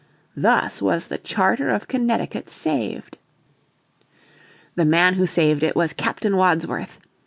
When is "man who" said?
4.83-5.27